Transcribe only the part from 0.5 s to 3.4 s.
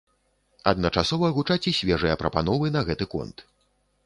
Адначасова гучаць і свежыя прапановы на гэты конт.